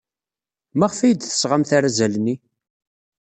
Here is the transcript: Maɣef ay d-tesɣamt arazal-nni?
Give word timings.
Maɣef 0.77 0.99
ay 0.99 1.13
d-tesɣamt 1.13 1.71
arazal-nni? 1.77 2.35